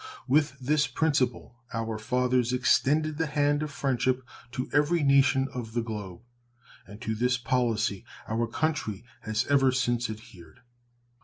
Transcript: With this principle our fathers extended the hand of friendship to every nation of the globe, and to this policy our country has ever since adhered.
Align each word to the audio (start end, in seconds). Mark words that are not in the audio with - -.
With 0.27 0.57
this 0.57 0.87
principle 0.87 1.57
our 1.75 1.99
fathers 1.99 2.53
extended 2.53 3.19
the 3.19 3.27
hand 3.27 3.61
of 3.61 3.71
friendship 3.71 4.23
to 4.53 4.67
every 4.73 5.03
nation 5.03 5.47
of 5.53 5.73
the 5.73 5.83
globe, 5.83 6.21
and 6.87 6.99
to 7.01 7.13
this 7.13 7.37
policy 7.37 8.03
our 8.27 8.47
country 8.47 9.05
has 9.21 9.45
ever 9.45 9.71
since 9.71 10.09
adhered. 10.09 10.61